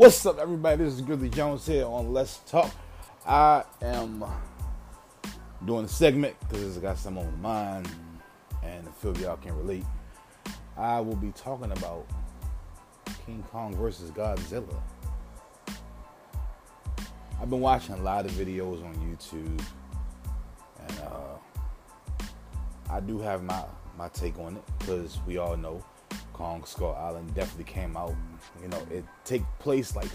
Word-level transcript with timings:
What's 0.00 0.24
up, 0.24 0.38
everybody? 0.38 0.82
This 0.82 0.94
is 0.94 1.02
Grizzly 1.02 1.28
Jones 1.28 1.66
here 1.66 1.84
on 1.84 2.10
Let's 2.10 2.38
Talk. 2.50 2.70
I 3.26 3.64
am 3.82 4.24
doing 5.66 5.84
a 5.84 5.88
segment 5.88 6.34
because 6.48 6.78
I 6.78 6.80
got 6.80 6.96
some 6.96 7.18
on 7.18 7.30
my 7.42 7.74
mind 7.76 7.90
and 8.62 8.88
I 8.88 8.90
feel 8.92 9.14
y'all 9.18 9.36
can 9.36 9.54
relate. 9.58 9.84
I 10.74 11.00
will 11.00 11.16
be 11.16 11.32
talking 11.32 11.70
about 11.70 12.06
King 13.26 13.44
Kong 13.52 13.76
versus 13.76 14.10
Godzilla. 14.12 14.80
I've 17.38 17.50
been 17.50 17.60
watching 17.60 17.96
a 17.96 18.02
lot 18.02 18.24
of 18.24 18.32
videos 18.32 18.82
on 18.82 18.94
YouTube 18.94 19.62
and 20.78 21.00
uh, 21.00 21.36
I 22.88 23.00
do 23.00 23.18
have 23.18 23.42
my, 23.42 23.64
my 23.98 24.08
take 24.08 24.38
on 24.38 24.56
it 24.56 24.62
because 24.78 25.18
we 25.26 25.36
all 25.36 25.58
know 25.58 25.84
Kong 26.40 26.64
Skull 26.64 26.94
Island 26.94 27.34
definitely 27.34 27.70
came 27.70 27.98
out. 27.98 28.14
You 28.62 28.68
know, 28.68 28.82
it 28.90 29.04
take 29.26 29.42
place 29.58 29.94
like 29.94 30.10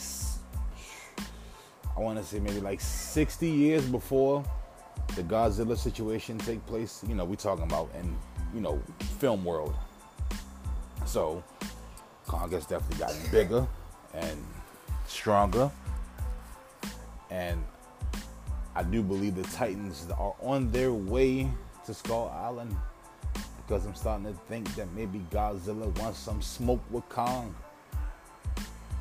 I 1.95 1.99
want 1.99 2.17
to 2.17 2.25
say 2.25 2.39
maybe 2.39 2.59
like 2.59 2.81
60 2.81 3.47
years 3.47 3.85
before 3.85 4.43
the 5.15 5.21
Godzilla 5.21 5.77
situation 5.77 6.39
take 6.39 6.65
place. 6.65 7.03
You 7.07 7.13
know, 7.13 7.25
we 7.25 7.35
talking 7.35 7.65
about 7.65 7.91
in 8.01 8.17
you 8.55 8.59
know 8.59 8.81
film 9.19 9.45
world. 9.45 9.75
So 11.05 11.43
Kong 12.25 12.49
has 12.53 12.65
definitely 12.65 13.05
gotten 13.05 13.31
bigger 13.31 13.67
and 14.15 14.43
stronger, 15.05 15.69
and 17.29 17.63
I 18.75 18.81
do 18.81 19.03
believe 19.03 19.35
the 19.35 19.43
Titans 19.43 20.07
are 20.17 20.33
on 20.41 20.71
their 20.71 20.91
way 20.91 21.51
to 21.85 21.93
Skull 21.93 22.35
Island 22.35 22.75
because 23.65 23.85
I'm 23.85 23.95
starting 23.95 24.25
to 24.25 24.33
think 24.47 24.73
that 24.75 24.91
maybe 24.93 25.25
Godzilla 25.31 25.97
wants 25.99 26.19
some 26.19 26.41
smoke 26.41 26.81
with 26.91 27.07
Kong. 27.09 27.55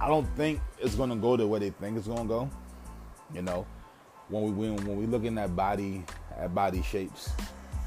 I 0.00 0.08
don't 0.08 0.26
think 0.36 0.60
it's 0.78 0.94
gonna 0.94 1.16
go 1.16 1.36
the 1.36 1.46
way 1.46 1.58
they 1.58 1.70
think 1.70 1.98
it's 1.98 2.06
gonna 2.06 2.24
go. 2.24 2.50
You 3.32 3.42
know, 3.42 3.66
when 4.28 4.44
we 4.44 4.50
when, 4.50 4.76
when 4.86 4.96
we 4.96 5.06
looking 5.06 5.38
at 5.38 5.54
body 5.54 6.04
at 6.36 6.54
body 6.54 6.82
shapes, 6.82 7.30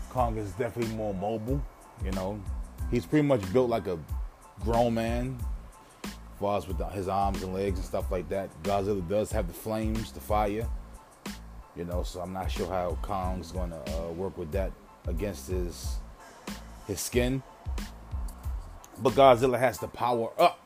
Kong 0.09 0.37
is 0.37 0.51
definitely 0.51 0.95
more 0.95 1.13
mobile. 1.13 1.63
You 2.03 2.11
know, 2.11 2.41
he's 2.91 3.05
pretty 3.05 3.27
much 3.27 3.41
built 3.51 3.69
like 3.69 3.87
a 3.87 3.99
grown 4.63 4.93
man, 4.93 5.37
as 6.03 6.11
far 6.39 6.57
as 6.57 6.67
with 6.67 6.79
his 6.91 7.07
arms 7.07 7.41
and 7.41 7.53
legs 7.53 7.79
and 7.79 7.87
stuff 7.87 8.11
like 8.11 8.29
that. 8.29 8.49
Godzilla 8.63 9.07
does 9.07 9.31
have 9.31 9.47
the 9.47 9.53
flames, 9.53 10.11
the 10.11 10.19
fire. 10.19 10.67
You 11.75 11.85
know, 11.85 12.03
so 12.03 12.21
I'm 12.21 12.33
not 12.33 12.51
sure 12.51 12.67
how 12.67 12.97
Kong's 13.01 13.51
gonna 13.51 13.81
uh, 13.87 14.11
work 14.13 14.37
with 14.37 14.51
that 14.51 14.71
against 15.07 15.47
his 15.49 15.97
his 16.87 16.99
skin. 16.99 17.43
But 18.99 19.13
Godzilla 19.13 19.59
has 19.59 19.77
to 19.79 19.87
power 19.87 20.31
up. 20.39 20.59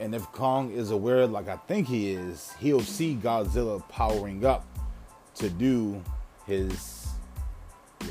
And 0.00 0.14
if 0.14 0.24
Kong 0.32 0.70
is 0.72 0.90
aware, 0.90 1.26
like 1.26 1.48
I 1.48 1.56
think 1.56 1.86
he 1.86 2.10
is, 2.12 2.52
he'll 2.58 2.80
see 2.80 3.18
Godzilla 3.22 3.86
powering 3.88 4.44
up 4.44 4.66
to 5.36 5.48
do 5.48 6.02
his 6.46 7.06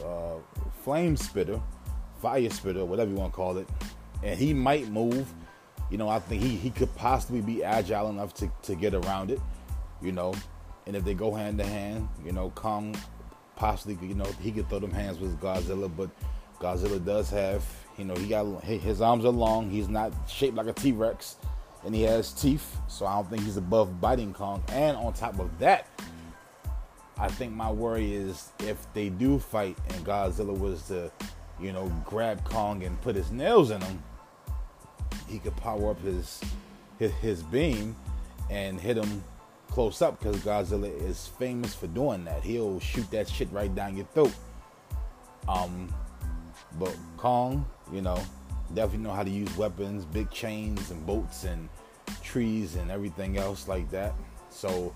uh, 0.03 0.37
flame 0.83 1.17
spitter, 1.17 1.61
fire 2.21 2.49
spitter, 2.49 2.85
whatever 2.85 3.11
you 3.11 3.17
want 3.17 3.33
to 3.33 3.35
call 3.35 3.57
it. 3.57 3.67
And 4.23 4.39
he 4.39 4.53
might 4.53 4.87
move. 4.89 5.31
You 5.91 5.97
know, 5.97 6.09
I 6.09 6.19
think 6.19 6.41
he, 6.41 6.55
he 6.55 6.71
could 6.71 6.93
possibly 6.95 7.41
be 7.41 7.63
agile 7.63 8.09
enough 8.09 8.33
to, 8.35 8.51
to 8.63 8.75
get 8.75 8.95
around 8.95 9.29
it, 9.29 9.39
you 10.01 10.11
know. 10.11 10.33
And 10.87 10.95
if 10.95 11.03
they 11.03 11.13
go 11.13 11.33
hand 11.33 11.59
to 11.59 11.65
hand, 11.65 12.07
you 12.23 12.31
know, 12.31 12.49
Kong 12.51 12.95
possibly, 13.55 13.95
you 14.07 14.15
know, 14.15 14.25
he 14.41 14.51
could 14.51 14.67
throw 14.69 14.79
them 14.79 14.91
hands 14.91 15.19
with 15.19 15.39
Godzilla, 15.39 15.91
but 15.95 16.09
Godzilla 16.66 17.03
does 17.05 17.30
have, 17.30 17.63
you 17.95 18.05
know, 18.05 18.16
he 18.16 18.27
got 18.27 18.63
his 18.63 18.99
arms 18.99 19.23
are 19.23 19.30
long. 19.30 19.69
He's 19.69 19.88
not 19.88 20.11
shaped 20.27 20.55
like 20.55 20.66
a 20.66 20.73
T 20.73 20.94
Rex, 20.94 21.35
and 21.85 21.94
he 21.94 22.02
has 22.02 22.33
teeth. 22.33 22.77
So 22.88 23.05
I 23.05 23.16
don't 23.16 23.30
think 23.30 23.44
he's 23.44 23.58
above 23.58 24.02
biting 24.02 24.33
Kong. 24.33 24.64
And 24.70 24.98
on 24.98 25.14
top 25.14 25.39
of 25.39 25.59
that, 25.59 25.87
I 27.20 27.27
think 27.27 27.53
my 27.53 27.71
worry 27.71 28.15
is 28.15 28.52
if 28.59 28.92
they 28.95 29.09
do 29.09 29.37
fight 29.37 29.77
and 29.89 30.03
Godzilla 30.03 30.58
was 30.58 30.87
to, 30.87 31.11
you 31.59 31.71
know, 31.71 31.92
grab 32.03 32.43
Kong 32.45 32.83
and 32.83 32.99
put 33.02 33.15
his 33.15 33.32
nails 33.32 33.70
in 33.70 33.80
him, 33.82 34.03
he 35.27 35.37
could 35.37 35.55
power 35.58 35.92
up 35.92 36.02
his 36.02 36.42
his, 36.97 37.11
his 37.14 37.43
beam 37.43 37.95
and 38.49 38.82
hit 38.82 38.97
him 38.97 39.23
close 39.70 40.02
up 40.02 40.17
because 40.17 40.37
Godzilla 40.37 40.92
is 41.03 41.27
famous 41.27 41.76
for 41.76 41.86
doing 41.87 42.26
that. 42.26 42.42
He'll 42.42 42.80
shoot 42.80 43.09
that 43.11 43.30
shit 43.30 43.52
right 43.52 43.73
down 43.76 43.95
your 43.95 44.08
throat. 44.08 44.33
Um, 45.47 45.93
but 46.80 46.95
Kong, 47.17 47.65
you 47.91 48.02
know, 48.02 48.21
definitely 48.73 48.99
know 48.99 49.13
how 49.13 49.23
to 49.23 49.30
use 49.30 49.55
weapons, 49.58 50.05
big 50.05 50.30
chains 50.31 50.91
and 50.91 51.05
boats 51.05 51.43
and 51.43 51.69
trees 52.23 52.75
and 52.75 52.91
everything 52.91 53.37
else 53.37 53.67
like 53.67 53.89
that. 53.91 54.13
So 54.49 54.93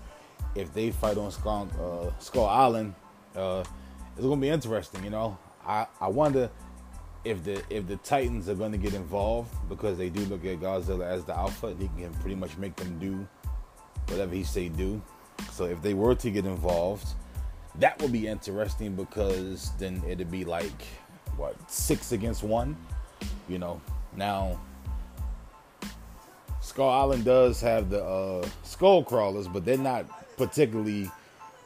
if 0.54 0.72
they 0.74 0.90
fight 0.90 1.16
on 1.16 1.30
Skull, 1.30 1.68
uh, 1.80 2.18
Skull 2.20 2.46
Island, 2.46 2.94
uh, 3.36 3.64
it's 4.16 4.26
gonna 4.26 4.40
be 4.40 4.48
interesting. 4.48 5.04
You 5.04 5.10
know, 5.10 5.38
I 5.64 5.86
I 6.00 6.08
wonder 6.08 6.50
if 7.24 7.44
the 7.44 7.62
if 7.70 7.86
the 7.86 7.96
Titans 7.96 8.48
are 8.48 8.54
gonna 8.54 8.78
get 8.78 8.94
involved 8.94 9.54
because 9.68 9.98
they 9.98 10.08
do 10.08 10.20
look 10.26 10.44
at 10.44 10.60
Godzilla 10.60 11.06
as 11.06 11.24
the 11.24 11.36
alpha. 11.36 11.68
and 11.68 11.80
He 11.80 11.88
can 11.88 12.12
pretty 12.14 12.36
much 12.36 12.56
make 12.56 12.76
them 12.76 12.98
do 12.98 13.26
whatever 14.08 14.34
he 14.34 14.44
say 14.44 14.68
do. 14.68 15.00
So 15.52 15.64
if 15.64 15.80
they 15.82 15.94
were 15.94 16.14
to 16.16 16.30
get 16.30 16.44
involved, 16.44 17.06
that 17.76 18.00
would 18.02 18.12
be 18.12 18.26
interesting 18.26 18.94
because 18.94 19.72
then 19.78 20.02
it'd 20.06 20.30
be 20.30 20.44
like 20.44 20.82
what 21.40 21.70
six 21.70 22.12
against 22.12 22.42
one. 22.42 22.76
You 23.48 23.58
know, 23.58 23.80
now 24.14 24.60
Skull 26.60 26.88
Island 26.88 27.24
does 27.24 27.60
have 27.62 27.90
the 27.90 28.04
uh, 28.04 28.46
skull 28.62 29.02
crawlers, 29.02 29.48
but 29.48 29.64
they're 29.64 29.78
not 29.78 30.06
particularly 30.36 31.10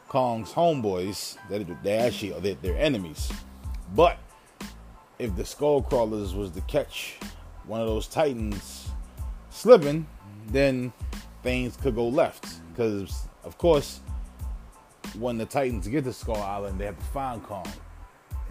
Kong's 0.07 0.51
homeboys. 0.51 1.37
They 1.49 1.63
they 1.83 1.97
actually 1.97 2.33
are 2.33 2.39
their, 2.39 2.55
their 2.55 2.77
enemies. 2.77 3.31
But 3.93 4.17
if 5.19 5.35
the 5.35 5.45
skull 5.45 5.81
crawlers 5.81 6.33
was 6.33 6.51
to 6.51 6.61
catch 6.61 7.17
one 7.65 7.81
of 7.81 7.87
those 7.87 8.07
titans 8.07 8.89
slipping, 9.49 10.07
then 10.47 10.93
things 11.43 11.77
could 11.77 11.95
go 11.95 12.07
left. 12.07 12.61
Because 12.71 13.27
of 13.43 13.57
course, 13.57 13.99
when 15.19 15.37
the 15.37 15.45
Titans 15.45 15.87
get 15.87 16.03
to 16.03 16.13
Skull 16.13 16.35
Island, 16.41 16.79
they 16.79 16.85
have 16.85 16.97
to 16.97 17.05
find 17.05 17.41
Kong. 17.43 17.65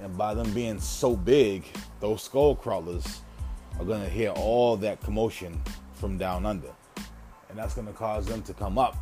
And 0.04 0.18
by 0.18 0.34
them 0.34 0.52
being 0.52 0.78
so 0.78 1.16
big, 1.16 1.64
those 2.00 2.22
skull 2.22 2.54
crawlers 2.54 3.22
are 3.78 3.86
going 3.86 4.02
to 4.02 4.08
hear 4.10 4.30
all 4.32 4.76
that 4.76 5.00
commotion 5.00 5.58
from 5.94 6.18
down 6.18 6.44
under. 6.44 6.68
And 7.48 7.58
that's 7.58 7.72
going 7.72 7.86
to 7.86 7.92
cause 7.94 8.26
them 8.26 8.42
to 8.42 8.52
come 8.52 8.76
up. 8.76 8.96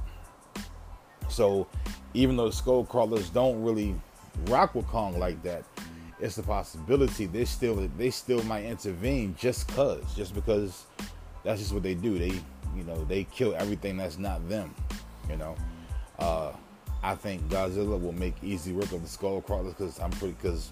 So 1.29 1.67
even 2.15 2.37
though 2.37 2.47
the 2.47 2.55
skull 2.55 2.85
crawlers 2.85 3.31
don't 3.31 3.61
really 3.65 3.97
rock 4.47 4.77
with 4.77 4.87
Kong 4.87 5.19
like 5.19 5.43
that, 5.43 5.65
it's 6.21 6.39
a 6.39 6.43
possibility 6.45 7.27
they 7.27 7.45
still 7.47 7.75
they 7.99 8.11
still 8.11 8.41
might 8.45 8.65
intervene 8.65 9.35
just 9.37 9.67
cause 9.67 10.05
just 10.15 10.37
because 10.37 10.85
that's 11.43 11.59
just 11.59 11.73
what 11.73 11.83
they 11.83 11.95
do. 11.95 12.17
They 12.17 12.41
you 12.77 12.85
know 12.87 13.05
they 13.07 13.25
kill 13.25 13.57
everything 13.57 13.97
that's 13.97 14.19
not 14.19 14.49
them. 14.49 14.73
You 15.29 15.37
know, 15.37 15.57
uh, 16.21 16.53
I 17.03 17.17
think 17.17 17.43
Godzilla 17.49 18.01
will 18.01 18.13
make 18.13 18.35
easy 18.41 18.73
work 18.73 18.93
of 18.93 19.03
the 19.03 19.09
skull 19.09 19.41
crawlers 19.41 19.75
because 19.75 19.99
I'm 19.99 20.13
pretty 20.13 20.37
because 20.41 20.71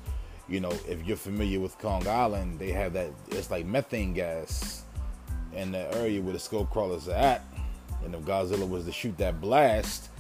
you 0.51 0.61
know, 0.61 0.73
if 0.89 1.07
you're 1.07 1.17
familiar 1.17 1.61
with 1.61 1.79
Kong 1.79 2.07
Island, 2.07 2.59
they 2.59 2.73
have 2.73 2.93
that 2.95 3.11
it's 3.29 3.51
like 3.51 3.65
methane 3.65 4.13
gas 4.13 4.85
in 5.55 5.73
the 5.73 5.95
area 5.97 6.21
where 6.21 6.33
the 6.33 6.39
skull 6.39 6.67
crawlers 6.67 7.09
are 7.09 7.15
at. 7.15 7.45
And 8.05 8.15
if 8.15 8.23
Godzilla 8.23 8.69
was 8.69 8.85
to 8.87 8.93
shoot 8.93 9.17
that 9.19 9.41
blast, 9.41 10.11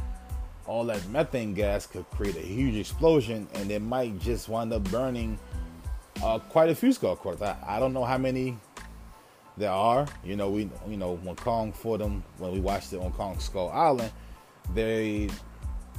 all 0.66 0.84
that 0.84 1.06
methane 1.08 1.52
gas 1.54 1.86
could 1.86 2.08
create 2.10 2.36
a 2.36 2.40
huge 2.40 2.76
explosion 2.76 3.48
and 3.54 3.70
it 3.70 3.80
might 3.80 4.18
just 4.20 4.48
wind 4.48 4.72
up 4.72 4.84
burning 4.84 5.38
uh, 6.22 6.38
quite 6.38 6.70
a 6.70 6.74
few 6.74 6.92
skull 6.92 7.16
crawlers. 7.16 7.42
I, 7.42 7.56
I 7.66 7.80
don't 7.80 7.92
know 7.92 8.04
how 8.04 8.18
many 8.18 8.56
there 9.56 9.72
are. 9.72 10.06
You 10.24 10.36
know, 10.36 10.50
we 10.50 10.70
you 10.88 10.96
know 10.96 11.16
when 11.16 11.34
Kong 11.36 11.72
fought 11.72 11.98
them 11.98 12.22
when 12.38 12.52
we 12.52 12.60
watched 12.60 12.92
it 12.92 13.00
on 13.00 13.12
Kong 13.12 13.38
Skull 13.40 13.70
Island, 13.70 14.12
they 14.74 15.28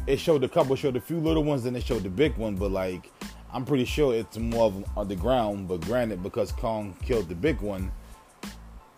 it 0.07 0.19
showed 0.19 0.43
a 0.43 0.49
couple, 0.49 0.75
showed 0.75 0.95
a 0.95 1.01
few 1.01 1.19
little 1.19 1.43
ones, 1.43 1.63
then 1.63 1.75
it 1.75 1.83
showed 1.83 2.03
the 2.03 2.09
big 2.09 2.35
one, 2.37 2.55
but 2.55 2.71
like 2.71 3.11
I'm 3.53 3.65
pretty 3.65 3.85
sure 3.85 4.13
it's 4.13 4.37
more 4.37 4.65
of 4.65 4.97
on 4.97 5.07
the 5.09 5.15
ground, 5.15 5.67
but 5.67 5.81
granted, 5.81 6.23
because 6.23 6.53
Kong 6.53 6.95
killed 7.03 7.27
the 7.27 7.35
big 7.35 7.59
one, 7.59 7.91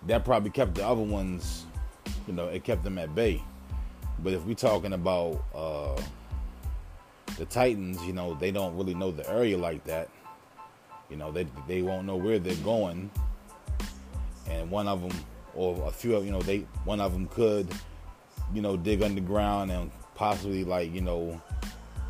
that 0.06 0.24
probably 0.24 0.52
kept 0.52 0.76
the 0.76 0.86
other 0.86 1.02
ones, 1.02 1.66
you 2.28 2.34
know, 2.34 2.48
it 2.50 2.64
kept 2.64 2.84
them 2.84 3.00
at 3.00 3.16
bay. 3.16 3.42
But 4.20 4.34
if 4.34 4.46
we're 4.46 4.54
talking 4.54 4.94
about 4.94 5.44
uh, 5.56 6.00
the 7.38 7.46
Titans, 7.46 8.04
you 8.06 8.14
know, 8.14 8.36
they 8.36 8.52
don't 8.52 8.78
really 8.78 8.94
know 8.94 9.12
the 9.12 9.28
area 9.28 9.58
like 9.58 9.84
that. 9.86 10.10
You 11.10 11.18
know, 11.18 11.32
they 11.32 11.48
they 11.68 11.82
won't 11.82 12.06
know 12.06 12.16
where 12.16 12.38
they're 12.38 12.56
going, 12.58 13.10
and 14.48 14.70
one 14.70 14.88
of 14.88 15.02
them, 15.02 15.18
or 15.56 15.88
a 15.88 15.92
few, 15.92 16.16
of 16.16 16.26
you 16.26 16.32
know, 16.32 16.42
they 16.42 16.60
one 16.86 17.02
of 17.02 17.12
them 17.12 17.28
could, 17.28 17.68
you 18.54 18.62
know, 18.62 18.78
dig 18.78 19.02
underground 19.02 19.72
and 19.72 19.92
possibly 20.14 20.64
like 20.64 20.94
you 20.94 21.02
know, 21.02 21.42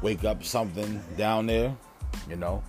wake 0.01 0.25
up 0.25 0.43
something 0.43 1.01
down 1.17 1.47
there 1.47 1.75
you 2.29 2.35
know. 2.35 2.63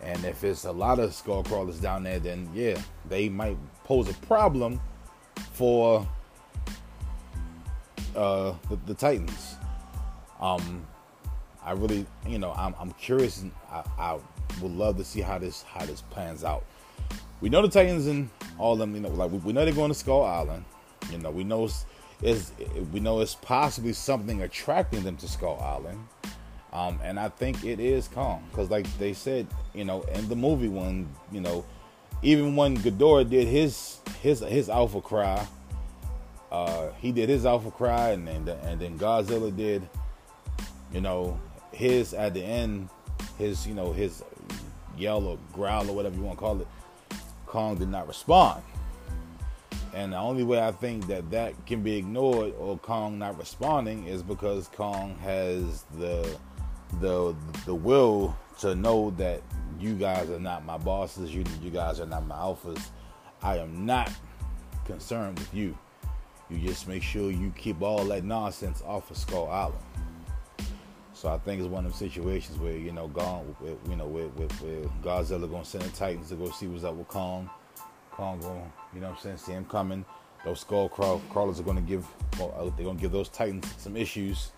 And 0.00 0.24
if 0.24 0.44
it's 0.44 0.64
a 0.64 0.72
lot 0.72 0.98
of 0.98 1.14
skull 1.14 1.42
crawlers 1.42 1.80
down 1.80 2.02
there, 2.02 2.18
then 2.18 2.48
yeah, 2.52 2.80
they 3.08 3.28
might 3.28 3.56
pose 3.84 4.08
a 4.08 4.14
problem 4.26 4.80
for 5.52 6.06
uh, 8.14 8.54
the, 8.68 8.76
the 8.86 8.94
Titans. 8.94 9.56
Um, 10.40 10.86
I 11.64 11.72
really, 11.72 12.06
you 12.26 12.38
know, 12.38 12.52
I'm, 12.52 12.74
I'm 12.78 12.92
curious. 12.92 13.40
And 13.40 13.50
I, 13.70 13.82
I 13.98 14.18
would 14.60 14.72
love 14.72 14.98
to 14.98 15.04
see 15.04 15.20
how 15.20 15.38
this 15.38 15.62
how 15.62 15.86
this 15.86 16.02
plans 16.02 16.44
out. 16.44 16.64
We 17.40 17.48
know 17.48 17.62
the 17.62 17.68
Titans 17.68 18.06
and 18.06 18.28
all 18.58 18.74
of 18.74 18.78
them. 18.78 18.94
You 18.94 19.00
know, 19.00 19.08
like 19.08 19.30
we, 19.30 19.38
we 19.38 19.52
know 19.52 19.64
they're 19.64 19.74
going 19.74 19.90
to 19.90 19.98
Skull 19.98 20.22
Island. 20.22 20.64
You 21.10 21.18
know, 21.18 21.30
we 21.30 21.44
know 21.44 21.64
it's, 21.64 21.86
it's 22.22 22.52
we 22.92 23.00
know 23.00 23.20
it's 23.20 23.34
possibly 23.34 23.92
something 23.92 24.42
attracting 24.42 25.02
them 25.02 25.16
to 25.18 25.28
Skull 25.28 25.58
Island. 25.60 26.06
Um, 26.74 26.98
and 27.04 27.20
I 27.20 27.28
think 27.28 27.64
it 27.64 27.78
is 27.78 28.08
Kong 28.08 28.44
because, 28.50 28.68
like 28.68 28.86
they 28.98 29.12
said, 29.12 29.46
you 29.74 29.84
know, 29.84 30.02
in 30.02 30.28
the 30.28 30.34
movie 30.34 30.68
when 30.68 31.08
you 31.30 31.40
know, 31.40 31.64
even 32.20 32.56
when 32.56 32.76
Ghidorah 32.76 33.30
did 33.30 33.46
his 33.46 33.98
his 34.20 34.40
his 34.40 34.68
alpha 34.68 35.00
cry, 35.00 35.46
uh, 36.50 36.88
he 36.98 37.12
did 37.12 37.28
his 37.28 37.46
alpha 37.46 37.70
cry, 37.70 38.10
and 38.10 38.26
then 38.26 38.48
and 38.48 38.80
then 38.80 38.98
Godzilla 38.98 39.56
did, 39.56 39.88
you 40.92 41.00
know, 41.00 41.40
his 41.70 42.12
at 42.12 42.34
the 42.34 42.42
end, 42.42 42.88
his 43.38 43.68
you 43.68 43.74
know 43.74 43.92
his 43.92 44.24
yell 44.98 45.24
or 45.24 45.38
growl 45.52 45.88
or 45.88 45.94
whatever 45.94 46.16
you 46.16 46.22
want 46.22 46.38
to 46.38 46.40
call 46.40 46.60
it. 46.60 46.66
Kong 47.46 47.76
did 47.76 47.88
not 47.88 48.08
respond. 48.08 48.62
And 49.94 50.12
the 50.12 50.16
only 50.16 50.42
way 50.42 50.60
I 50.60 50.72
think 50.72 51.06
that 51.06 51.30
that 51.30 51.54
can 51.66 51.82
be 51.84 51.96
ignored 51.96 52.52
or 52.58 52.76
Kong 52.78 53.16
not 53.20 53.38
responding 53.38 54.08
is 54.08 54.24
because 54.24 54.66
Kong 54.74 55.16
has 55.22 55.84
the 55.96 56.36
the 57.00 57.34
the 57.66 57.74
will 57.74 58.36
to 58.60 58.74
know 58.74 59.10
that 59.12 59.42
you 59.80 59.94
guys 59.94 60.30
are 60.30 60.40
not 60.40 60.64
my 60.64 60.78
bosses, 60.78 61.34
you 61.34 61.44
you 61.62 61.70
guys 61.70 62.00
are 62.00 62.06
not 62.06 62.26
my 62.26 62.36
alphas. 62.36 62.82
I 63.42 63.58
am 63.58 63.84
not 63.84 64.10
concerned 64.84 65.38
with 65.38 65.52
you. 65.54 65.76
You 66.50 66.58
just 66.58 66.88
make 66.88 67.02
sure 67.02 67.30
you 67.30 67.52
keep 67.56 67.82
all 67.82 68.04
that 68.04 68.24
nonsense 68.24 68.82
off 68.86 69.10
of 69.10 69.16
Skull 69.16 69.48
Island. 69.48 69.78
So 71.14 71.28
I 71.28 71.38
think 71.38 71.60
it's 71.60 71.70
one 71.70 71.86
of 71.86 71.92
them 71.92 71.98
situations 71.98 72.58
where 72.58 72.76
you 72.76 72.92
know, 72.92 73.08
gone, 73.08 73.56
with, 73.60 73.78
you 73.88 73.96
know, 73.96 74.06
with, 74.06 74.34
Godzilla 75.02 75.50
gonna 75.50 75.64
send 75.64 75.84
the 75.84 75.96
Titans 75.96 76.28
to 76.28 76.34
go 76.34 76.50
see 76.50 76.66
what's 76.66 76.84
up 76.84 76.94
with 76.94 77.08
Kong. 77.08 77.48
Kong 78.10 78.38
going, 78.40 78.72
you 78.94 79.00
know 79.00 79.08
what 79.08 79.16
I'm 79.16 79.22
saying, 79.22 79.38
see 79.38 79.52
him 79.52 79.64
coming. 79.64 80.04
Those 80.44 80.60
skull 80.60 80.88
crawlers 80.88 81.60
are 81.60 81.62
gonna 81.62 81.80
give, 81.80 82.06
well, 82.38 82.72
they're 82.76 82.84
gonna 82.84 82.98
give 82.98 83.12
those 83.12 83.30
Titans 83.30 83.66
some 83.78 83.96
issues. 83.96 84.52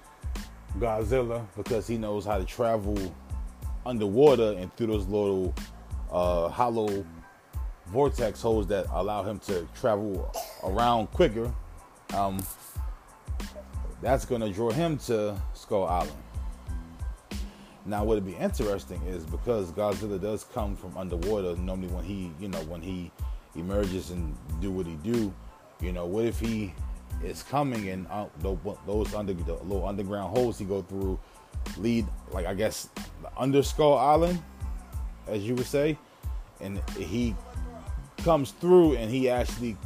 Godzilla 0.78 1.46
because 1.56 1.86
he 1.86 1.96
knows 1.96 2.24
how 2.24 2.38
to 2.38 2.44
travel 2.44 2.96
underwater 3.84 4.54
and 4.58 4.74
through 4.76 4.88
those 4.88 5.06
little 5.06 5.54
uh, 6.10 6.48
hollow 6.48 7.04
vortex 7.86 8.42
holes 8.42 8.66
that 8.66 8.86
allow 8.90 9.22
him 9.22 9.38
to 9.40 9.66
travel 9.78 10.32
around 10.64 11.06
quicker. 11.12 11.52
Um, 12.14 12.44
that's 14.02 14.24
going 14.24 14.40
to 14.40 14.50
draw 14.50 14.70
him 14.70 14.98
to 14.98 15.40
Skull 15.54 15.86
Island. 15.86 16.12
Now, 17.86 18.04
what 18.04 18.16
would 18.16 18.26
be 18.26 18.34
interesting 18.34 19.00
is 19.02 19.24
because 19.24 19.70
Godzilla 19.70 20.20
does 20.20 20.44
come 20.44 20.76
from 20.76 20.96
underwater. 20.96 21.54
Normally, 21.56 21.88
when 21.88 22.04
he, 22.04 22.32
you 22.40 22.48
know, 22.48 22.58
when 22.64 22.82
he 22.82 23.12
emerges 23.54 24.10
and 24.10 24.36
do 24.60 24.72
what 24.72 24.86
he 24.86 24.96
do, 24.96 25.32
you 25.80 25.92
know, 25.92 26.04
what 26.04 26.24
if 26.24 26.40
he 26.40 26.74
is 27.22 27.42
coming 27.42 27.88
and 27.88 28.06
uh, 28.08 28.26
those 28.40 29.14
under 29.14 29.32
the 29.32 29.54
little 29.54 29.86
underground 29.86 30.36
holes 30.36 30.58
he 30.58 30.64
go 30.64 30.82
through 30.82 31.18
lead 31.78 32.06
like 32.30 32.46
I 32.46 32.54
guess 32.54 32.88
under 33.36 33.62
Skull 33.62 33.96
Island, 33.96 34.42
as 35.26 35.42
you 35.42 35.54
would 35.54 35.66
say, 35.66 35.98
and 36.60 36.80
he 36.96 37.34
comes 38.18 38.52
through 38.52 38.96
and 38.96 39.10
he 39.10 39.28
actually 39.28 39.76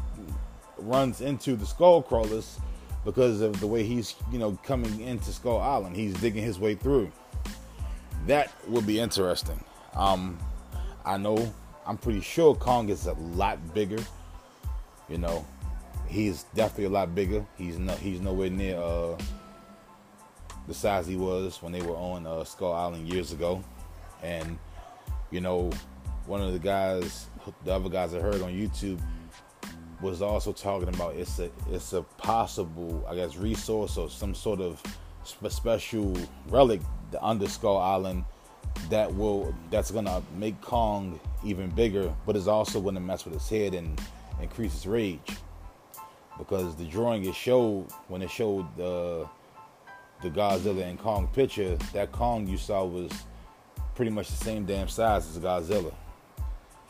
runs 0.78 1.20
into 1.20 1.56
the 1.56 1.66
skull 1.66 2.02
crawlers 2.02 2.58
because 3.04 3.40
of 3.40 3.58
the 3.60 3.66
way 3.66 3.82
he's 3.82 4.14
you 4.30 4.38
know 4.38 4.58
coming 4.64 5.00
into 5.00 5.32
Skull 5.32 5.58
Island. 5.58 5.96
He's 5.96 6.14
digging 6.14 6.44
his 6.44 6.58
way 6.58 6.74
through. 6.74 7.10
That 8.26 8.52
would 8.68 8.86
be 8.86 9.00
interesting. 9.00 9.62
Um, 9.94 10.38
I 11.04 11.16
know 11.16 11.52
I'm 11.86 11.96
pretty 11.96 12.20
sure 12.20 12.54
Kong 12.54 12.88
is 12.88 13.06
a 13.06 13.12
lot 13.12 13.74
bigger. 13.74 14.02
You 15.08 15.18
know, 15.18 15.44
he's 16.10 16.42
definitely 16.54 16.86
a 16.86 16.90
lot 16.90 17.14
bigger. 17.14 17.46
He's 17.56 17.78
he's 18.00 18.20
nowhere 18.20 18.50
near 18.50 18.76
uh, 18.76 19.16
the 20.66 20.74
size 20.74 21.06
he 21.06 21.16
was 21.16 21.62
when 21.62 21.72
they 21.72 21.82
were 21.82 21.94
on 21.94 22.26
uh, 22.26 22.44
Skull 22.44 22.72
Island 22.72 23.08
years 23.08 23.32
ago. 23.32 23.62
And 24.22 24.58
you 25.30 25.40
know, 25.40 25.70
one 26.26 26.42
of 26.42 26.52
the 26.52 26.58
guys, 26.58 27.28
the 27.64 27.72
other 27.72 27.88
guys 27.88 28.14
I 28.14 28.20
heard 28.20 28.42
on 28.42 28.50
YouTube, 28.50 29.00
was 30.02 30.20
also 30.20 30.52
talking 30.52 30.88
about 30.88 31.14
it's 31.14 31.38
a 31.38 31.50
it's 31.70 31.92
a 31.92 32.02
possible, 32.02 33.06
I 33.08 33.14
guess, 33.14 33.36
resource 33.36 33.96
or 33.96 34.10
some 34.10 34.34
sort 34.34 34.60
of 34.60 34.82
special 35.24 36.16
relic 36.48 36.80
the 37.12 37.22
under 37.24 37.48
Skull 37.48 37.78
Island 37.78 38.24
that 38.88 39.14
will 39.14 39.54
that's 39.70 39.90
gonna 39.90 40.22
make 40.36 40.60
Kong 40.60 41.20
even 41.44 41.70
bigger, 41.70 42.12
but 42.26 42.36
is 42.36 42.48
also 42.48 42.80
gonna 42.80 43.00
mess 43.00 43.24
with 43.24 43.34
his 43.34 43.48
head 43.48 43.74
and 43.74 44.00
increase 44.40 44.72
his 44.72 44.86
rage 44.86 45.36
because 46.40 46.74
the 46.74 46.86
drawing 46.86 47.26
it 47.26 47.34
showed 47.34 47.86
when 48.08 48.22
it 48.22 48.30
showed 48.30 48.66
the 48.76 49.28
the 50.22 50.30
Godzilla 50.30 50.82
and 50.82 50.98
Kong 50.98 51.28
picture, 51.28 51.76
that 51.92 52.12
Kong 52.12 52.46
you 52.46 52.56
saw 52.56 52.84
was 52.84 53.10
pretty 53.94 54.10
much 54.10 54.28
the 54.28 54.44
same 54.44 54.64
damn 54.64 54.88
size 54.88 55.28
as 55.28 55.38
Godzilla, 55.38 55.94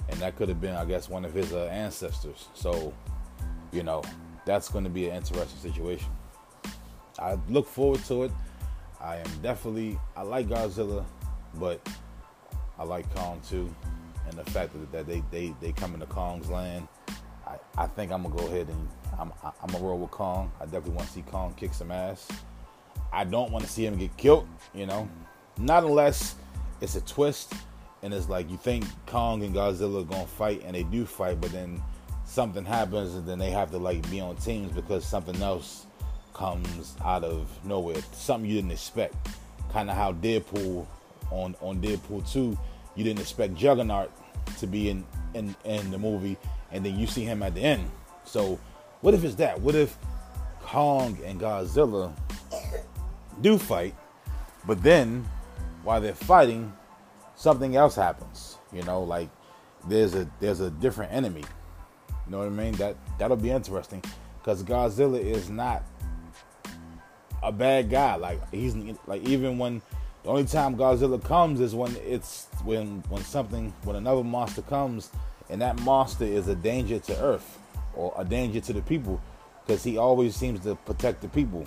and 0.09 0.19
that 0.21 0.37
could 0.37 0.49
have 0.49 0.61
been, 0.61 0.75
I 0.75 0.85
guess, 0.85 1.09
one 1.09 1.25
of 1.25 1.35
his 1.35 1.53
uh, 1.53 1.67
ancestors. 1.67 2.49
So, 2.55 2.93
you 3.73 3.83
know, 3.83 4.03
that's 4.47 4.69
going 4.69 4.85
to 4.85 4.91
be 4.91 5.09
an 5.09 5.17
interesting 5.17 5.61
situation. 5.61 6.11
I 7.19 7.37
look 7.49 7.67
forward 7.67 8.05
to 8.05 8.25
it. 8.25 8.33
I 9.01 9.17
am 9.17 9.31
definitely 9.43 9.99
I 10.17 10.23
like 10.23 10.49
Godzilla, 10.49 11.05
but 11.55 11.87
I 12.79 12.85
like 12.85 13.13
Kong 13.15 13.41
too, 13.49 13.73
and 14.29 14.39
the 14.39 14.49
fact 14.51 14.73
that, 14.93 15.07
they, 15.07 15.23
they 15.33 15.55
they 15.61 15.73
come 15.73 15.95
into 15.95 16.07
Kong's 16.07 16.49
land. 16.49 16.87
I, 17.47 17.59
I 17.77 17.87
think 17.89 18.13
I'm 18.13 18.23
gonna 18.23 18.37
go 18.37 18.47
ahead 18.47 18.69
and 18.69 18.89
I'm 19.19 19.33
I'm 19.43 19.71
gonna 19.71 19.85
roll 19.85 19.99
with 19.99 20.11
Kong. 20.11 20.51
I 20.61 20.65
definitely 20.65 20.93
want 20.93 21.09
to 21.09 21.15
see 21.15 21.23
Kong 21.23 21.55
kick 21.57 21.75
some 21.75 21.91
ass. 21.91 22.29
I 23.13 23.25
don't 23.25 23.51
want 23.51 23.65
to 23.65 23.71
see 23.71 23.85
him 23.85 23.97
get 23.97 24.17
killed, 24.17 24.49
you 24.73 24.87
know, 24.87 25.09
not 25.59 25.85
unless 25.85 26.37
it's 26.81 26.95
a 26.95 27.01
twist 27.01 27.53
and 28.03 28.15
it's 28.15 28.29
like 28.29 28.51
you 28.51 28.57
think 28.57 28.85
Kong 29.07 29.43
and 29.43 29.55
Godzilla 29.55 30.03
are 30.03 30.05
gonna 30.05 30.27
fight 30.27 30.63
and 30.65 30.75
they 30.75 30.85
do 30.85 31.05
fight, 31.05 31.41
but 31.41 31.53
then 31.53 31.83
something 32.25 32.65
happens 32.65 33.15
and 33.15 33.27
then 33.27 33.39
they 33.39 33.51
have 33.51 33.71
to 33.73 33.79
like 33.79 34.09
be 34.11 34.21
on 34.21 34.37
teams 34.37 34.73
because 34.73 35.05
something 35.05 35.41
else 35.43 35.87
comes 36.33 36.95
out 37.05 37.25
of 37.25 37.49
nowhere, 37.65 37.97
something 38.13 38.49
you 38.49 38.57
didn't 38.57 38.71
expect. 38.71 39.15
Kind 39.73 39.91
of 39.91 39.97
how 39.97 40.13
Deadpool 40.13 40.87
on 41.31 41.55
on 41.61 41.81
Deadpool 41.81 42.31
2, 42.33 42.59
you 42.97 43.05
didn't 43.05 43.21
expect 43.21 43.55
Juggernaut 43.55 44.11
to 44.59 44.67
be 44.67 44.91
in 44.91 45.05
in 45.35 45.55
in 45.65 45.91
the 45.91 45.99
movie, 45.99 46.37
and 46.73 46.85
then 46.85 46.99
you 46.99 47.07
see 47.07 47.25
him 47.25 47.43
at 47.43 47.55
the 47.55 47.61
end. 47.61 47.91
So 48.25 48.59
what 49.01 49.15
if 49.15 49.25
it's 49.25 49.37
that? 49.37 49.61
What 49.61 49.75
if 49.75 49.97
Kong 50.63 51.19
and 51.25 51.41
Godzilla 51.41 52.13
do 53.41 53.59
fight, 53.59 53.95
but 54.67 54.83
then 54.83 55.29
while 55.83 56.01
they're 56.01 56.15
fighting, 56.15 56.73
something 57.35 57.77
else 57.77 57.97
happens. 57.97 58.59
You 58.73 58.83
know, 58.83 59.03
like 59.03 59.29
there's 59.89 60.15
a 60.15 60.29
there's 60.39 60.61
a 60.61 60.71
different 60.71 61.13
enemy. 61.13 61.45
You 62.27 62.33
know 62.33 62.39
what 62.39 62.47
I 62.47 62.51
mean? 62.51 62.75
That 62.75 62.97
that'll 63.19 63.37
be 63.37 63.51
interesting 63.51 64.03
because 64.39 64.63
Godzilla 64.63 65.21
is 65.21 65.51
not 65.51 65.83
a 67.43 67.51
bad 67.51 67.91
guy. 67.91 68.17
Like 68.17 68.41
he's 68.51 68.77
like 69.07 69.23
even 69.25 69.59
when 69.59 69.83
the 70.23 70.29
only 70.29 70.45
time 70.45 70.77
Godzilla 70.77 71.23
comes 71.23 71.61
is 71.61 71.75
when 71.75 71.97
it's 71.97 72.47
when 72.65 73.03
when 73.09 73.25
something 73.25 73.73
when 73.85 73.97
another 73.97 74.23
monster 74.23 74.63
comes 74.63 75.11
and 75.49 75.61
that 75.63 75.81
monster 75.81 76.25
is 76.25 76.47
a 76.47 76.55
danger 76.55 76.99
to 77.01 77.21
Earth 77.21 77.60
or 77.95 78.15
a 78.17 78.25
danger 78.25 78.61
to 78.61 78.73
the 78.73 78.83
people 78.83 79.21
because 79.67 79.85
he 79.85 79.99
always 79.99 80.35
seems 80.35 80.61
to 80.61 80.75
protect 80.75 81.23
the 81.23 81.29
people. 81.29 81.67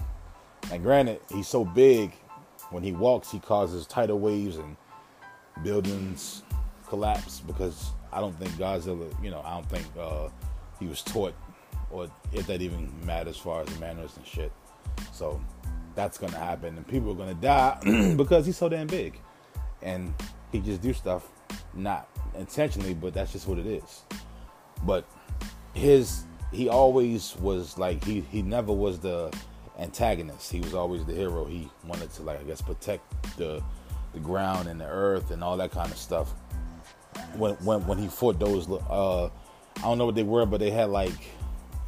And 0.72 0.84
granted, 0.84 1.20
he's 1.30 1.48
so 1.48 1.66
big, 1.66 2.12
when 2.70 2.84
he 2.84 2.92
walks, 2.92 3.32
he 3.32 3.40
causes 3.40 3.86
tidal 3.86 4.20
waves 4.20 4.58
and 4.58 4.76
buildings 5.64 6.44
collapse 6.88 7.40
because 7.40 7.92
I 8.12 8.20
don't 8.20 8.38
think 8.40 8.52
Godzilla, 8.54 9.12
you 9.24 9.30
know, 9.30 9.42
I 9.46 9.56
don't 9.56 9.70
think 9.70 9.86
uh, 10.00 10.30
he 10.80 10.88
was 10.88 11.02
taught 11.02 11.34
or 11.94 12.10
if 12.34 12.48
that 12.48 12.62
even 12.62 12.92
matters 13.06 13.36
as 13.36 13.42
far 13.42 13.62
as 13.62 13.80
manners 13.80 14.18
and 14.18 14.26
shit. 14.26 14.52
So 15.14 15.40
that's 15.96 16.18
gonna 16.18 16.38
happen, 16.38 16.76
and 16.76 16.88
people 16.88 17.12
are 17.12 17.16
gonna 17.16 17.36
die 17.36 17.78
because 18.18 18.46
he's 18.46 18.58
so 18.58 18.68
damn 18.68 18.88
big, 18.88 19.20
and 19.82 20.14
he 20.52 20.60
just 20.60 20.82
do 20.82 20.92
stuff 20.92 21.30
not 21.74 22.10
intentionally, 22.36 22.94
but 22.94 23.14
that's 23.14 23.32
just 23.32 23.48
what 23.48 23.60
it 23.60 23.68
is. 23.68 24.02
But 24.84 25.06
his 25.74 26.24
he 26.52 26.70
always 26.70 27.36
was 27.38 27.78
like 27.78 28.04
he 28.04 28.22
he 28.32 28.42
never 28.42 28.72
was 28.72 29.00
the 29.00 29.34
antagonist. 29.80 30.52
He 30.52 30.60
was 30.60 30.74
always 30.74 31.04
the 31.06 31.14
hero. 31.14 31.46
He 31.46 31.70
wanted 31.86 32.12
to 32.14 32.24
like 32.24 32.40
I 32.40 32.44
guess 32.44 32.62
protect 32.62 33.38
the 33.38 33.62
the 34.14 34.20
ground 34.20 34.68
and 34.68 34.80
the 34.80 34.86
earth 34.86 35.32
and 35.32 35.44
all 35.44 35.58
that 35.58 35.72
kind 35.72 35.92
of 35.92 35.98
stuff. 35.98 36.34
When 37.36 37.56
when 37.56 37.86
when 37.88 37.98
he 37.98 38.08
fought 38.08 38.40
those 38.40 38.70
uh 38.70 39.26
I 39.26 39.82
don't 39.82 39.98
know 39.98 40.06
what 40.06 40.16
they 40.16 40.24
were, 40.24 40.46
but 40.46 40.60
they 40.60 40.70
had 40.70 40.90
like 40.90 41.14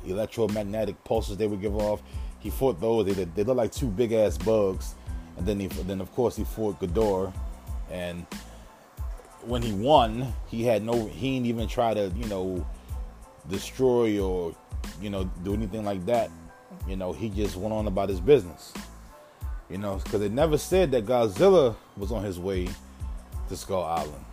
electromagnetic 0.06 1.04
pulses 1.04 1.38
they 1.38 1.48
would 1.48 1.62
give 1.62 1.76
off. 1.76 2.02
he 2.40 2.50
fought 2.50 2.82
those. 2.82 3.06
They 3.06 3.26
they 3.26 3.44
looked 3.44 3.58
like 3.58 3.72
two 3.72 3.88
big 3.88 4.12
ass 4.12 4.38
bugs, 4.38 4.96
and 5.38 5.46
then 5.46 5.60
he 5.60 5.68
then 5.68 6.02
of 6.02 6.12
course 6.14 6.36
he 6.36 6.44
fought 6.44 6.80
Ghidorah, 6.80 7.34
and 7.92 8.26
when 9.44 9.62
he 9.62 9.74
won, 9.74 10.34
he 10.48 10.64
had 10.64 10.84
no 10.84 11.06
he 11.06 11.36
didn't 11.36 11.48
even 11.48 11.68
try 11.68 11.94
to 11.94 12.12
you 12.16 12.26
know 12.26 12.66
destroy 13.50 14.20
or 14.20 14.56
you 15.02 15.10
know 15.10 15.26
do 15.44 15.54
anything 15.54 15.84
like 15.84 16.06
that. 16.06 16.30
You 16.88 16.96
know 16.96 17.14
he 17.14 17.30
just 17.30 17.56
went 17.56 17.74
on 17.74 17.88
about 17.88 18.10
his 18.10 18.20
business. 18.20 18.74
You 19.70 19.78
know 19.78 19.98
because 20.04 20.22
it 20.22 20.32
never 20.32 20.58
said 20.58 20.92
that 20.92 21.06
Godzilla 21.06 21.76
was 21.98 22.12
on 22.12 22.24
his 22.24 22.40
way 22.40 22.70
to 23.50 23.56
Skull 23.56 23.84
Island. 23.84 24.26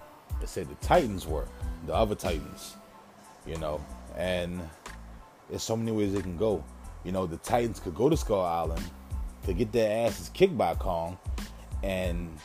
It 0.42 0.48
said 0.48 0.68
the 0.68 0.74
Titans 0.86 1.26
were 1.26 1.46
the 1.86 1.94
other 1.94 2.14
Titans. 2.14 2.76
You 3.46 3.58
know 3.58 3.84
and 4.16 4.60
there's 5.48 5.62
so 5.62 5.76
many 5.76 5.92
ways 5.92 6.14
it 6.14 6.22
can 6.22 6.36
go. 6.36 6.64
You 7.04 7.12
know, 7.12 7.26
the 7.26 7.36
Titans 7.38 7.80
could 7.80 7.94
go 7.94 8.08
to 8.08 8.16
Skull 8.16 8.42
Island, 8.42 8.82
to 9.44 9.52
get 9.52 9.72
their 9.72 10.06
asses 10.06 10.28
kicked 10.30 10.56
by 10.56 10.74
Kong, 10.74 11.18
and 11.82 12.38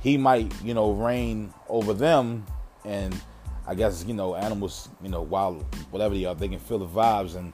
he 0.00 0.16
might, 0.18 0.52
you 0.62 0.74
know, 0.74 0.92
reign 0.92 1.52
over 1.68 1.94
them. 1.94 2.44
And 2.84 3.18
I 3.66 3.74
guess, 3.74 4.04
you 4.04 4.14
know, 4.14 4.34
animals, 4.34 4.88
you 5.02 5.08
know, 5.08 5.22
wild, 5.22 5.64
whatever 5.90 6.14
they 6.14 6.24
are, 6.26 6.34
they 6.34 6.48
can 6.48 6.58
feel 6.58 6.78
the 6.78 6.86
vibes, 6.86 7.34
and 7.36 7.52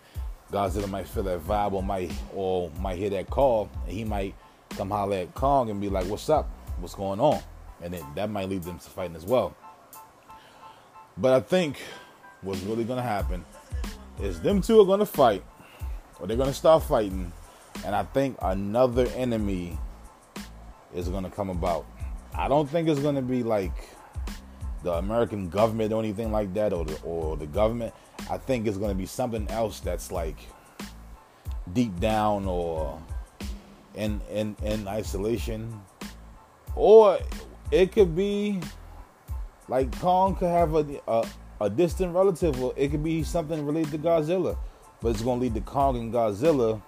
Godzilla 0.50 0.88
might 0.88 1.06
feel 1.06 1.22
that 1.24 1.40
vibe 1.40 1.72
or 1.72 1.82
might 1.82 2.12
or 2.34 2.70
might 2.80 2.98
hear 2.98 3.10
that 3.10 3.30
call, 3.30 3.70
and 3.84 3.92
he 3.92 4.04
might 4.04 4.34
come 4.70 4.90
holler 4.90 5.18
at 5.18 5.34
Kong 5.34 5.70
and 5.70 5.80
be 5.80 5.88
like, 5.88 6.06
"What's 6.06 6.28
up? 6.28 6.50
What's 6.80 6.94
going 6.94 7.20
on?" 7.20 7.40
And 7.80 7.94
then 7.94 8.04
that 8.16 8.28
might 8.28 8.48
lead 8.48 8.64
them 8.64 8.78
to 8.78 8.90
fighting 8.90 9.14
as 9.16 9.24
well. 9.24 9.54
But 11.16 11.32
I 11.32 11.40
think 11.40 11.80
what's 12.42 12.60
really 12.62 12.84
gonna 12.84 13.02
happen 13.02 13.44
is 14.20 14.40
them 14.40 14.60
two 14.60 14.80
are 14.80 14.84
gonna 14.84 15.06
fight, 15.06 15.44
or 16.18 16.26
they're 16.26 16.36
gonna 16.36 16.52
start 16.52 16.82
fighting, 16.82 17.32
and 17.84 17.94
I 17.94 18.02
think 18.02 18.36
another 18.42 19.06
enemy 19.14 19.78
is 20.92 21.08
gonna 21.08 21.30
come 21.30 21.50
about. 21.50 21.86
I 22.34 22.48
don't 22.48 22.68
think 22.68 22.88
it's 22.88 23.00
gonna 23.00 23.22
be 23.22 23.42
like 23.44 23.72
the 24.82 24.92
American 24.94 25.48
government 25.48 25.92
or 25.92 26.00
anything 26.02 26.32
like 26.32 26.52
that, 26.54 26.72
or 26.72 26.84
the 26.84 26.98
or 27.02 27.36
the 27.36 27.46
government. 27.46 27.94
I 28.30 28.38
think 28.38 28.66
it's 28.66 28.78
gonna 28.78 28.94
be 28.94 29.06
something 29.06 29.48
else 29.48 29.80
that's 29.80 30.10
like 30.12 30.36
deep 31.72 31.98
down 32.00 32.46
or 32.46 33.00
in 33.94 34.20
in 34.30 34.56
in 34.62 34.88
isolation, 34.88 35.80
or 36.74 37.18
it 37.70 37.92
could 37.92 38.14
be 38.16 38.60
like 39.68 39.96
Kong 40.00 40.34
could 40.36 40.48
have 40.48 40.74
a, 40.74 41.00
a 41.06 41.26
a 41.60 41.70
distant 41.70 42.14
relative, 42.14 42.60
or 42.62 42.72
it 42.76 42.90
could 42.90 43.04
be 43.04 43.22
something 43.22 43.64
related 43.66 43.92
to 43.92 43.98
Godzilla, 43.98 44.56
but 45.00 45.10
it's 45.10 45.22
gonna 45.22 45.40
lead 45.40 45.54
to 45.54 45.60
Kong 45.60 45.96
and 45.96 46.12
Godzilla 46.12 46.80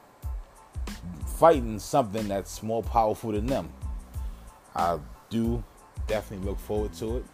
fighting 1.26 1.78
something 1.78 2.28
that's 2.28 2.62
more 2.62 2.82
powerful 2.82 3.32
than 3.32 3.46
them. 3.46 3.72
I 4.75 4.99
do 5.28 5.62
definitely 6.06 6.46
look 6.46 6.58
forward 6.58 6.92
to 6.94 7.18
it, 7.18 7.25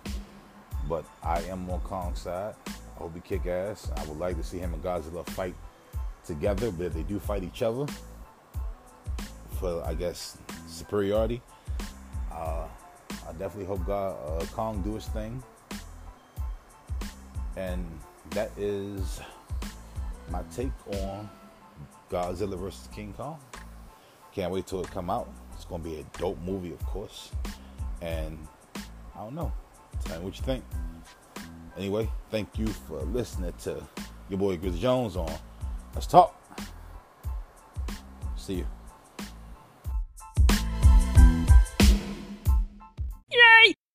but 0.89 1.05
I 1.23 1.41
am 1.43 1.69
on 1.71 1.81
Kong's 1.81 2.21
side. 2.21 2.55
I 2.67 2.99
hope 2.99 3.15
he 3.15 3.21
kick 3.21 3.47
ass. 3.47 3.91
I 3.97 4.05
would 4.07 4.19
like 4.19 4.37
to 4.37 4.43
see 4.43 4.59
him 4.59 4.75
and 4.75 4.83
Godzilla 4.83 5.27
fight 5.31 5.55
together, 6.25 6.71
but 6.71 6.87
if 6.87 6.95
they 6.95 7.03
do 7.03 7.19
fight 7.19 7.43
each 7.43 7.63
other 7.63 7.87
for, 9.61 9.83
I 9.85 9.95
guess, 9.95 10.39
superiority, 10.67 11.43
uh, 12.33 12.67
I 13.29 13.33
definitely 13.33 13.67
hope 13.67 13.87
God, 13.87 14.17
uh, 14.27 14.45
Kong 14.47 14.83
do 14.83 14.95
his 14.95 15.07
thing 15.07 15.43
and 17.59 17.85
that 18.31 18.51
is 18.57 19.21
my 20.31 20.43
take 20.55 20.71
on 20.93 21.29
Godzilla 22.11 22.57
vs. 22.57 22.89
King 22.95 23.13
Kong. 23.17 23.39
Can't 24.33 24.53
wait 24.53 24.67
till 24.67 24.81
it 24.83 24.91
come 24.91 25.11
out. 25.11 25.29
It's 25.55 25.65
gonna 25.65 25.83
be 25.83 26.01
a 26.01 26.19
dope 26.19 26.39
movie, 26.43 26.73
of 26.73 26.85
course. 26.87 27.33
And 28.01 28.39
I 29.17 29.25
don't 29.25 29.35
know. 29.35 29.53
Tell 30.05 30.19
me 30.19 30.25
what 30.27 30.37
you 30.37 30.45
think. 30.45 30.65
Anyway, 31.77 32.09
thank 32.31 32.59
you 32.59 32.67
for 32.67 33.01
listening 33.03 33.53
to 33.63 33.83
your 34.29 34.39
boy 34.39 34.57
Chris 34.57 34.79
Jones 34.79 35.17
on 35.17 35.33
Let's 35.95 36.07
Talk. 36.07 36.35
See 38.37 38.55
you. 38.55 38.67